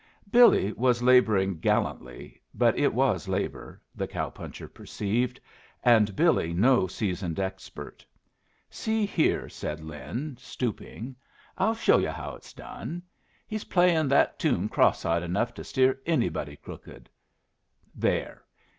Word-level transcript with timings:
Billy 0.31 0.73
was 0.73 1.03
laboring 1.03 1.59
gallantly, 1.59 2.41
but 2.55 2.75
it 2.75 2.91
was 2.91 3.27
labor, 3.27 3.79
the 3.95 4.07
cow 4.07 4.31
puncher 4.31 4.67
perceived, 4.67 5.39
and 5.83 6.15
Billy 6.15 6.55
no 6.55 6.87
seasoned 6.87 7.39
expert. 7.39 8.03
"See 8.71 9.05
here," 9.05 9.47
said 9.47 9.79
Lin, 9.79 10.37
stooping, 10.39 11.15
"I'll 11.55 11.75
show 11.75 11.99
yu' 11.99 12.09
how 12.09 12.33
it's 12.33 12.51
done. 12.53 13.03
He's 13.45 13.65
playin' 13.65 14.07
that 14.07 14.39
toon 14.39 14.69
cross 14.69 15.05
eyed 15.05 15.21
enough 15.21 15.53
to 15.53 15.63
steer 15.63 16.01
anybody 16.07 16.55
crooked. 16.55 17.07
There. 17.93 18.41